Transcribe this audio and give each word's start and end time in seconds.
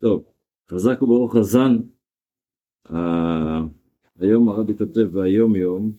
טוב, 0.00 0.24
חזק 0.70 1.02
וברוך 1.02 1.36
הזן. 1.36 1.76
אה, 2.90 3.60
היום 4.18 4.48
הרבי 4.48 4.76
כותב 4.78 5.08
והיום 5.12 5.56
יום, 5.56 5.92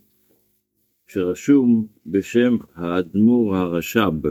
שרשום 1.07 1.87
בשם 2.05 2.57
האדמו"ר 2.75 3.55
הרש"ב, 3.55 4.27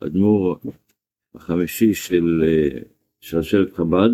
האדמו"ר 0.00 0.56
החמישי 1.34 1.94
של 1.94 2.44
אה, 2.46 2.78
שלשלת 3.20 3.72
חב"ד, 3.72 4.10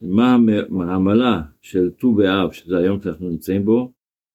מה 0.00 0.34
המעמלה 0.34 1.42
של 1.62 1.90
ט"ו 1.90 2.14
באב, 2.14 2.52
שזה 2.52 2.78
היום 2.78 3.00
שאנחנו 3.00 3.30
נמצאים 3.30 3.64
בו, 3.64 3.92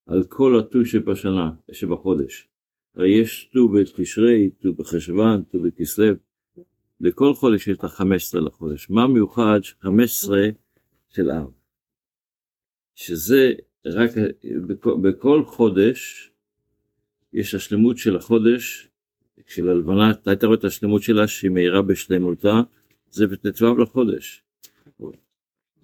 על 0.07 0.23
כל 0.23 0.59
הט"ו 0.59 0.85
שבשנה, 0.85 1.51
שבחודש. 1.71 2.47
הרי 2.95 3.09
יש 3.09 3.49
ט"ו 3.53 3.69
בתשרי, 3.69 4.49
ט"ו 4.49 4.73
בחשוון, 4.73 5.43
ט"ו 5.43 5.61
בכסלו, 5.61 6.28
לכל 7.01 7.33
חודש 7.33 7.67
יש 7.67 7.77
את 7.77 7.83
ה-15 7.83 8.39
לחודש. 8.39 8.89
מה 8.89 9.07
מיוחד 9.07 9.59
15 9.81 10.39
של 11.09 11.31
אב? 11.31 11.51
שזה 12.95 13.53
רק 13.85 14.11
בכל 15.01 15.43
חודש 15.45 16.31
יש 17.33 17.55
השלמות 17.55 17.97
של 17.97 18.15
החודש, 18.15 18.87
של 19.47 19.69
הלבנה, 19.69 20.11
אתה 20.11 20.29
היית 20.29 20.43
רואה 20.43 20.57
את 20.57 20.63
השלמות 20.63 21.03
שלה 21.03 21.27
שהיא 21.27 21.51
מהירה 21.51 21.81
בשלמותה, 21.81 22.61
זה 23.09 23.27
בט"ו 23.27 23.77
לחודש. 23.77 24.43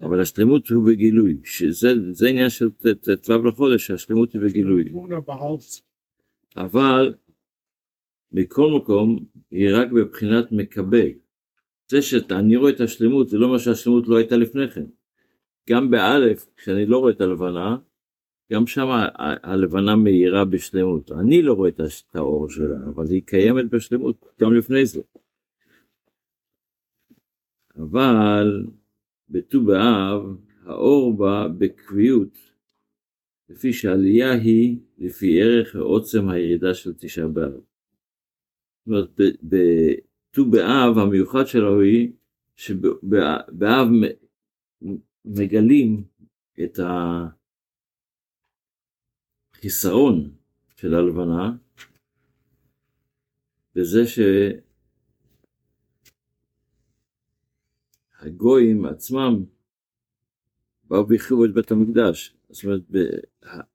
אבל 0.02 0.20
השלמות 0.20 0.68
הוא 0.68 0.86
בגילוי, 0.86 1.36
שזה 1.44 2.28
עניין 2.28 2.50
של 2.50 2.70
ט"ו 3.22 3.42
לחודש, 3.44 3.90
השלמות 3.90 4.32
היא 4.32 4.40
בגילוי. 4.40 4.84
אבל 6.56 7.14
מכל 8.32 8.70
מקום 8.70 9.24
היא 9.50 9.68
רק 9.74 9.90
בבחינת 9.90 10.52
מקבל. 10.52 11.08
זה 11.90 12.02
שאני 12.02 12.56
רואה 12.56 12.70
את 12.70 12.80
השלמות 12.80 13.28
זה 13.28 13.38
לא 13.38 13.52
מה 13.52 13.58
שהשלמות 13.58 14.08
לא 14.08 14.16
הייתה 14.16 14.36
לפני 14.36 14.70
כן. 14.70 14.86
גם 15.70 15.90
באלף, 15.90 16.46
כשאני 16.56 16.86
לא 16.86 16.98
רואה 16.98 17.12
את 17.12 17.20
הלבנה, 17.20 17.76
גם 18.52 18.66
שם 18.66 18.86
הלבנה 19.42 19.96
מהירה 19.96 20.44
בשלמות. 20.44 21.12
אני 21.12 21.42
לא 21.42 21.52
רואה 21.52 21.68
את 21.68 21.80
האור 22.14 22.50
שלה, 22.50 22.76
אבל 22.94 23.04
היא 23.10 23.22
קיימת 23.26 23.70
בשלמות 23.70 24.26
גם 24.40 24.54
לפני 24.54 24.86
זה. 24.86 25.00
אבל 27.76 28.66
בט"ו 29.28 29.64
באב 29.64 30.22
האור 30.64 31.16
בא 31.16 31.48
בקביעות, 31.58 32.38
לפי 33.48 33.72
שעלייה 33.72 34.32
היא 34.32 34.78
לפי 34.98 35.42
ערך 35.42 35.74
ועוצם 35.74 36.28
הירידה 36.28 36.74
של 36.74 36.92
תשעה 36.94 37.28
באב. 37.28 37.60
זאת 38.86 38.92
אומרת, 38.92 39.10
בט"ו 39.42 40.50
באב 40.50 40.98
המיוחד 40.98 41.46
שלו 41.46 41.80
היא 41.80 42.12
שבאב 42.56 43.88
מגלים 45.24 46.04
את 46.64 46.78
החיסרון 49.54 50.30
של 50.76 50.94
הלבנה 50.94 51.56
בזה 53.74 54.02
שהגויים 58.20 58.84
עצמם 58.84 59.44
באו 60.84 61.08
והחריבו 61.08 61.44
את 61.44 61.54
בית 61.54 61.70
המקדש. 61.70 62.36
זאת 62.50 62.64
אומרת, 62.64 62.82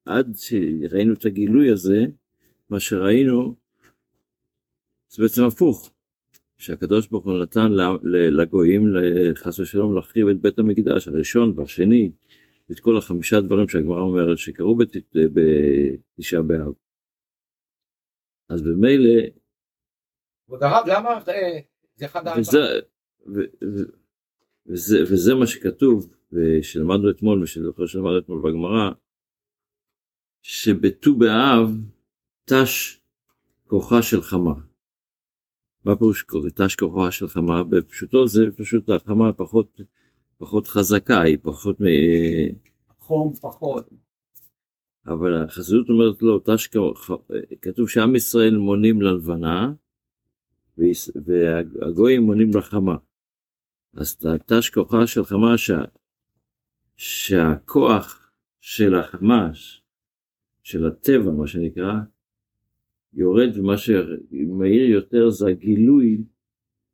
עד 0.05 0.35
שראינו 0.35 1.13
את 1.13 1.25
הגילוי 1.25 1.71
הזה, 1.71 2.05
מה 2.69 2.79
שראינו 2.79 3.60
זה 5.13 5.23
בעצם 5.23 5.43
הפוך, 5.43 5.91
שהקדוש 6.57 7.07
ברוך 7.07 7.25
הוא 7.25 7.41
נתן 7.41 7.71
לגויים, 8.37 8.83
חס 9.35 9.59
ושלום, 9.59 9.95
להחריב 9.95 10.27
את 10.27 10.41
בית 10.41 10.59
המקדש 10.59 11.07
הראשון 11.07 11.59
והשני, 11.59 12.11
את 12.71 12.79
כל 12.79 12.97
החמישה 12.97 13.41
דברים 13.41 13.69
שהגמרא 13.69 14.01
אומרת 14.01 14.37
שקרו 14.37 14.77
בתשעה 16.17 16.41
באב. 16.41 16.73
אז 18.49 18.61
במילא... 18.61 19.21
כבוד 20.45 20.63
הרב, 20.63 20.87
למה 20.87 21.19
זה 21.95 22.05
אחד 22.05 22.23
וזה, 22.37 22.59
וזה 25.11 25.35
מה 25.35 25.47
שכתוב, 25.47 26.13
ושלמדנו 26.31 27.09
אתמול, 27.09 27.43
ושלמדנו 27.43 28.19
אתמול 28.19 28.41
בגמרא, 28.41 28.91
שבט"ו 30.41 31.15
באב 31.15 31.69
תש 32.45 33.01
כוחה 33.67 34.01
של 34.01 34.21
חמה. 34.21 34.70
מה 35.85 35.95
פירוש 35.95 36.25
תש 36.55 36.75
כוחה 36.75 37.11
של 37.11 37.27
חמה? 37.27 37.63
בפשוטו 37.63 38.27
זה 38.27 38.45
פשוט 38.57 38.89
החמה 38.89 39.33
פחות, 39.33 39.81
פחות 40.37 40.67
חזקה, 40.67 41.21
היא 41.21 41.37
פחות 41.41 41.81
מ... 41.81 41.85
חום 42.99 43.33
פחות. 43.33 43.89
אבל 45.07 45.43
החסידות 45.43 45.89
אומרת 45.89 46.21
לא, 46.21 46.41
תש 46.45 46.67
כוחה, 46.67 47.13
כתוב 47.61 47.89
שעם 47.89 48.15
ישראל 48.15 48.57
מונים 48.57 49.01
ללבנה, 49.01 49.73
והגויים 51.25 52.21
מונים 52.21 52.49
לחמה. 52.57 52.95
אז 53.93 54.17
תש 54.45 54.69
כוחה 54.69 55.07
של 55.07 55.25
חמה, 55.25 55.57
שה, 55.57 55.81
שהכוח 56.97 58.31
של 58.59 58.95
החמה, 58.95 59.51
של 60.63 60.85
הטבע 60.85 61.31
מה 61.31 61.47
שנקרא, 61.47 61.93
יורד 63.13 63.57
ומה 63.57 63.77
שמהיר 63.77 64.89
יותר 64.89 65.29
זה 65.29 65.47
הגילוי 65.47 66.23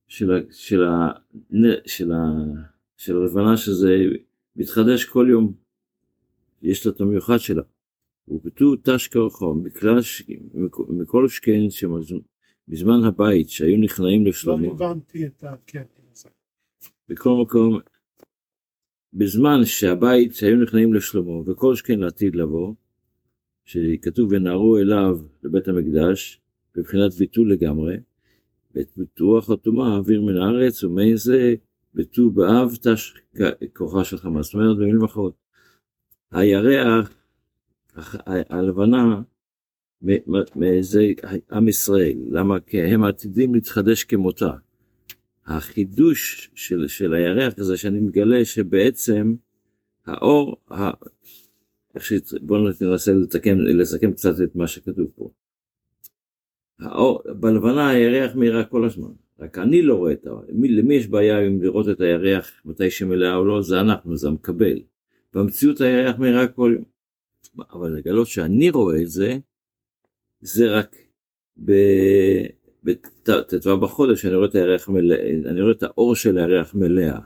של, 0.08 0.32
ה, 0.32 0.38
של, 0.52 0.84
ה, 0.84 1.12
של, 1.86 2.12
ה, 2.12 2.18
של 2.98 3.18
הלבנה 3.18 3.58
שזה 3.58 3.96
מתחדש 4.56 5.06
כל 5.06 5.28
יום, 5.30 5.54
יש 6.62 6.86
לה 6.86 6.92
את 6.92 7.02
המיוחד 7.02 7.38
שלה. 7.38 7.64
ובט"ו 8.28 8.76
תש 8.76 9.08
כרחו, 9.08 9.56
מכל 10.90 11.28
שכן 11.28 11.70
שבזמן 11.70 13.04
הבית 13.08 13.50
שהיו 13.50 13.78
נכנעים 13.78 14.26
לשלמה. 14.26 14.68
לא 14.68 14.72
הבנתי 14.72 15.26
את 15.26 15.44
הקטע 15.44 16.02
הזה. 16.12 16.30
בכל 17.10 17.42
מקום, 17.42 17.80
בזמן 19.14 19.66
שהבית 19.66 20.36
שהיו 20.36 20.56
נכנעים 20.56 20.94
לשלמה 20.94 21.52
וכל 21.52 21.76
שכן 21.76 22.00
לעתיד 22.00 22.36
לבוא, 22.36 22.74
שכתוב 23.68 24.32
ונערו 24.32 24.78
אליו 24.78 25.20
לבית 25.44 25.68
המקדש, 25.68 26.42
בבחינת 26.76 27.14
ביטול 27.14 27.52
לגמרי, 27.52 27.98
ואת 28.76 29.20
רוח 29.20 29.50
הטומאה 29.50 29.96
אוויר 29.96 30.22
מן 30.22 30.38
הארץ, 30.38 30.84
ומי 30.84 31.18
זה 31.18 31.56
בט"ו 31.94 32.32
באב 32.32 32.76
תש 32.82 33.14
כוחה 33.74 34.04
של 34.04 34.18
חמאס. 34.18 34.46
זאת 34.46 34.54
אומרת 34.54 34.78
במילים 34.78 35.04
אחרות, 35.04 35.34
הירח, 36.32 37.16
הלבנה, 38.26 39.22
זה 40.80 41.06
עם 41.52 41.68
ישראל, 41.68 42.18
למה? 42.30 42.60
כי 42.60 42.82
הם 42.82 43.04
עתידים 43.04 43.56
להתחדש 43.56 44.04
כמותה. 44.04 44.52
החידוש 45.46 46.52
של, 46.56 46.88
של 46.88 47.14
הירח 47.14 47.54
זה 47.58 47.78
שאני 47.78 48.00
מגלה 48.00 48.46
שבעצם 48.46 49.36
האור, 50.06 50.56
בואו 52.41 52.59
ננסה 52.59 53.12
לסכם, 53.13 53.59
לסכם 53.59 54.12
קצת 54.12 54.41
את 54.44 54.56
מה 54.56 54.68
שכתוב 54.68 55.08
פה. 55.16 55.30
האור, 56.80 57.22
בלבנה 57.40 57.90
הירח 57.90 58.35
מאירה 58.35 58.63
כל 58.63 58.85
הזמן, 58.85 59.12
רק 59.40 59.58
אני 59.58 59.81
לא 59.81 59.96
רואה 59.96 60.13
את 60.13 60.25
האור. 60.25 60.41
למי 60.50 60.94
יש 60.94 61.07
בעיה 61.07 61.40
עם 61.40 61.62
לראות 61.62 61.90
את 61.90 62.02
הירח 62.02 62.52
מתי 62.66 62.91
שמלאה 62.91 63.36
או 63.36 63.46
לא? 63.46 63.62
זה 63.62 63.81
אנחנו, 63.81 64.18
זה 64.18 64.28
המקבל. 64.28 64.80
במציאות 65.34 65.81
הירח 65.81 66.18
מאירה 66.19 66.47
כל 66.47 66.74
יום. 66.75 66.84
אבל 67.72 67.90
לגלות 67.90 68.28
שאני 68.28 68.69
רואה 68.69 69.02
את 69.02 69.07
זה, 69.07 69.38
זה 70.41 70.72
רק 70.72 70.96
בט"ו 72.84 73.80
בחודש, 73.80 74.25
אני 74.25 74.36
רואה 74.36 74.47
את 74.47 74.56
הירח 74.56 74.90
מלאה, 74.90 75.30
אני 75.46 75.62
רואה 75.62 75.72
את 75.72 75.84
האור 75.84 76.16
של 76.16 76.38
הירח 76.38 76.75
מלאה. 76.75 77.19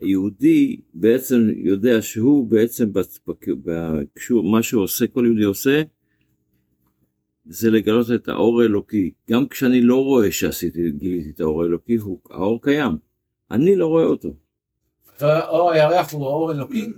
היהודי 0.00 0.80
בעצם 0.94 1.48
יודע 1.56 2.02
שהוא 2.02 2.46
בעצם, 2.46 2.90
מה 4.44 4.62
שהוא 4.62 4.82
עושה, 4.82 5.06
כל 5.06 5.24
יהודי 5.26 5.44
עושה, 5.44 5.82
זה 7.44 7.70
לגלות 7.70 8.06
את 8.14 8.28
האור 8.28 8.62
האלוקי. 8.62 9.10
גם 9.30 9.48
כשאני 9.48 9.80
לא 9.80 10.04
רואה 10.04 10.32
שעשיתי, 10.32 10.90
גיליתי 10.90 11.30
את 11.30 11.40
האור 11.40 11.62
האלוקי, 11.62 11.96
הוא, 11.96 12.18
האור 12.30 12.62
קיים. 12.62 12.92
אני 13.50 13.76
לא 13.76 13.86
רואה 13.86 14.04
אותו. 14.04 14.34
אור 15.22 15.70
הירח 15.70 16.12
הוא 16.12 16.26
האור 16.26 16.52
אלוקי? 16.52 16.92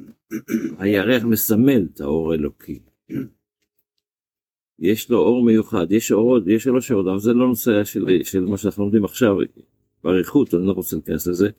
הירח 0.79 1.25
מסמל 1.25 1.87
את 1.95 2.01
האור 2.01 2.33
האלוקי. 2.33 2.79
יש 4.79 5.11
לו 5.11 5.19
אור 5.19 5.45
מיוחד, 5.45 5.93
יש 5.93 6.13
אורות, 6.13 6.43
יש 6.47 6.63
שלוש 6.63 6.93
אורות, 6.93 7.07
אבל 7.07 7.19
זה 7.19 7.33
לא 7.33 7.49
נושא 7.49 7.85
של, 7.85 8.07
של 8.23 8.45
מה 8.45 8.57
שאנחנו 8.57 8.83
לומדים 8.83 9.05
עכשיו, 9.05 9.37
באריכות, 10.05 10.55
אני 10.55 10.67
לא 10.67 10.73
רוצה 10.73 10.97
להיכנס 10.97 11.27
לזה. 11.27 11.51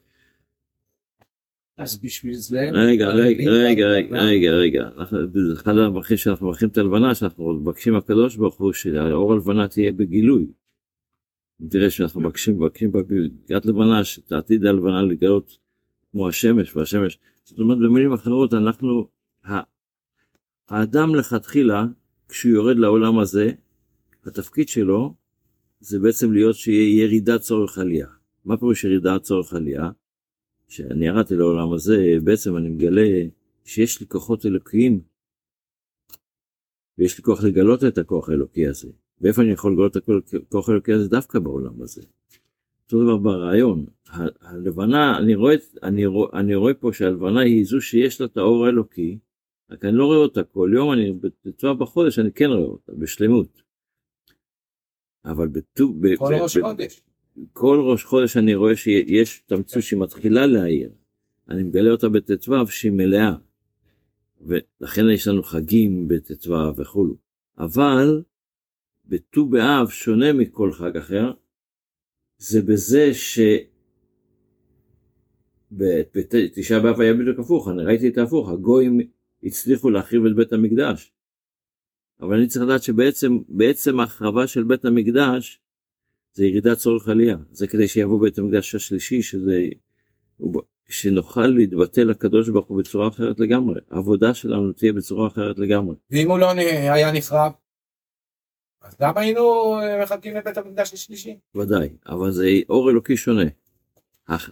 אז 1.77 1.97
בשביל 1.97 2.33
זה... 2.33 2.69
רגע, 2.73 3.07
רגע, 3.07 3.51
רגע, 3.51 3.87
רגע, 3.87 4.17
רגע, 4.17 4.51
רגע. 4.51 4.89
אחד 5.53 5.77
המברכים 5.77 6.17
שאנחנו 6.17 6.47
מברכים 6.47 6.69
את 6.69 6.77
הלבנה, 6.77 7.15
שאנחנו 7.15 7.53
מבקשים 7.53 7.95
הקדוש 7.95 8.35
ברוך 8.35 8.55
הוא 8.55 8.73
שהאור 8.73 9.33
הלבנה 9.33 9.67
תהיה 9.67 9.91
בגילוי. 9.91 10.47
תראה 11.69 11.89
שאנחנו 11.89 12.21
מבקשים, 12.21 12.55
מבקשים 12.55 12.91
בקריאת 12.91 13.65
לבנה, 13.65 14.03
שאת 14.03 14.31
העתיד 14.31 14.65
הלבנה 14.65 15.01
לגלות 15.01 15.57
כמו 16.11 16.29
השמש 16.29 16.75
והשמש. 16.75 17.19
זאת 17.43 17.59
אומרת, 17.59 17.77
במילים 17.77 18.13
אחרות, 18.13 18.53
אנחנו, 18.53 19.07
האדם 20.69 21.15
לכתחילה, 21.15 21.85
כשהוא 22.29 22.53
יורד 22.53 22.77
לעולם 22.77 23.19
הזה, 23.19 23.51
התפקיד 24.25 24.67
שלו 24.69 25.13
זה 25.79 25.99
בעצם 25.99 26.33
להיות 26.33 26.55
שיהיה 26.55 27.03
ירידת 27.03 27.41
צורך 27.41 27.77
עלייה. 27.77 28.07
מה 28.45 28.57
פירוש 28.57 28.83
ירידת 28.83 29.21
צורך 29.21 29.53
עלייה? 29.53 29.89
כשאני 30.67 31.07
ירדתי 31.07 31.35
לעולם 31.35 31.73
הזה, 31.73 32.17
בעצם 32.23 32.57
אני 32.57 32.69
מגלה 32.69 33.07
שיש 33.63 34.01
לי 34.01 34.07
כוחות 34.07 34.45
אלוקיים, 34.45 35.01
ויש 36.97 37.17
לי 37.17 37.23
כוח 37.23 37.43
לגלות 37.43 37.83
את 37.83 37.97
הכוח 37.97 38.29
האלוקי 38.29 38.67
הזה. 38.67 38.91
ואיפה 39.21 39.41
אני 39.41 39.51
יכול 39.51 39.73
לגלות 39.73 39.97
את 39.97 40.09
הכוח 40.33 40.69
האלוקי 40.69 40.93
הזה? 40.93 41.09
דווקא 41.09 41.39
בעולם 41.39 41.81
הזה. 41.81 42.01
אותו 42.85 43.03
דבר 43.03 43.17
ברעיון, 43.17 43.85
הלבנה, 44.41 45.17
אני 45.17 45.35
רואה, 45.35 45.55
אני, 45.83 46.05
רואה, 46.05 46.39
אני 46.39 46.55
רואה 46.55 46.73
פה 46.73 46.93
שהלבנה 46.93 47.41
היא 47.41 47.65
זו 47.65 47.81
שיש 47.81 48.21
לה 48.21 48.27
את 48.27 48.37
האור 48.37 48.65
האלוקי, 48.65 49.17
רק 49.69 49.85
אני 49.85 49.97
לא 49.97 50.05
רואה 50.05 50.17
אותה 50.17 50.43
כל 50.43 50.71
יום, 50.73 50.93
אני 50.93 51.13
בצורה 51.45 51.73
בחודש 51.73 52.19
אני 52.19 52.31
כן 52.31 52.49
רואה 52.49 52.67
אותה, 52.67 52.91
בשלמות. 52.91 53.61
אבל 55.25 55.47
בט"ו, 55.47 55.93
כל 56.17 56.33
ראש 56.33 56.57
חודש. 56.57 57.01
כל 57.53 57.81
ראש 57.91 58.03
חודש 58.03 58.37
אני 58.37 58.55
רואה 58.55 58.75
שיש 58.75 59.43
שהיא 59.79 59.99
מתחילה 59.99 60.45
להעיר. 60.45 60.89
אני 61.49 61.63
מגלה 61.63 61.91
אותה 61.91 62.09
בט"ו 62.09 62.67
שהיא 62.67 62.91
מלאה. 62.91 63.35
ולכן 64.41 65.09
יש 65.13 65.27
לנו 65.27 65.43
חגים 65.43 66.07
בט"ו 66.07 66.77
וכולו. 66.77 67.15
אבל 67.57 68.23
בט"ו 69.05 69.45
באב 69.45 69.89
שונה 69.89 70.33
מכל 70.33 70.71
חג 70.71 70.97
אחר, 70.97 71.31
זה 72.37 72.61
בזה 72.61 73.13
ש... 73.13 73.39
בתשעה 75.71 76.79
באב 76.79 77.01
היה 77.01 77.13
בדיוק 77.13 77.39
הפוך, 77.39 77.69
אני 77.69 77.83
ראיתי 77.83 78.07
את 78.07 78.17
ההפוך, 78.17 78.49
הגויים 78.49 78.99
הצליחו 79.43 79.89
להחריב 79.89 80.25
את 80.25 80.35
בית 80.35 80.53
המקדש. 80.53 81.11
אבל 82.21 82.37
אני 82.37 82.47
צריך 82.47 82.65
לדעת 82.65 82.83
שבעצם 82.83 83.99
ההחרבה 83.99 84.47
של 84.47 84.63
בית 84.63 84.85
המקדש 84.85 85.61
זה 86.35 86.45
ירידת 86.45 86.77
צורך 86.77 87.07
עלייה, 87.07 87.37
זה 87.51 87.67
כדי 87.67 87.87
שיבוא 87.87 88.21
בית 88.21 88.37
המקדש 88.37 88.75
השלישי, 88.75 89.21
שזה, 89.21 89.61
שנוכל 90.89 91.47
להתבטא 91.47 92.01
לקדוש 92.01 92.49
ברוך 92.49 92.67
הוא 92.67 92.77
בצורה 92.79 93.07
אחרת 93.07 93.39
לגמרי, 93.39 93.79
העבודה 93.91 94.33
שלנו 94.33 94.71
תהיה 94.73 94.93
בצורה 94.93 95.27
אחרת 95.27 95.59
לגמרי. 95.59 95.95
ואם 96.11 96.31
הוא 96.31 96.39
לא 96.39 96.49
היה 96.49 97.11
נחרב? 97.11 97.51
אז 98.81 98.95
למה 98.99 99.21
היינו 99.21 99.75
אה, 99.79 100.03
מחכים 100.03 100.35
לבית 100.35 100.57
המקדש 100.57 100.93
השלישי? 100.93 101.37
ודאי, 101.55 101.89
אבל 102.07 102.31
זה 102.31 102.47
אור 102.69 102.89
אלוקי 102.89 103.17
שונה. 103.17 103.45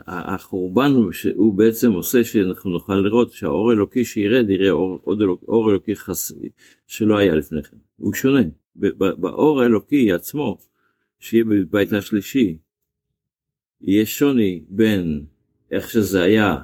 החורבן 0.08 0.92
שהוא 1.12 1.54
בעצם 1.54 1.92
עושה 1.92 2.24
שאנחנו 2.24 2.72
נוכל 2.72 2.96
לראות 2.96 3.32
שהאור 3.32 3.72
אלוקי 3.72 4.06
שירד 4.06 4.50
יראה 4.50 4.72
אור, 4.72 5.00
אלוק, 5.22 5.44
אור 5.48 5.70
אלוקי 5.72 5.96
חסרי 5.96 6.50
שלא 6.88 7.18
היה 7.18 7.36
לפני 7.36 7.64
כן, 7.64 7.78
הוא 7.98 8.14
שונה. 8.14 8.42
באור 8.76 9.62
האלוקי 9.62 10.12
עצמו, 10.12 10.58
שיהיה 11.24 11.44
בבית 11.44 11.94
השלישי, 11.94 12.58
יהיה 13.82 14.06
שוני 14.06 14.64
בין 14.70 15.26
איך 15.72 15.90
שזה 15.90 16.24
היה 16.24 16.58